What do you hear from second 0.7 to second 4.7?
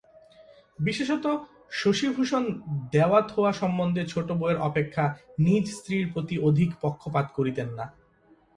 বিশেষত, শশিভূষণ দেওয়াথোওয়া সম্বন্ধে ছোটোবউয়ের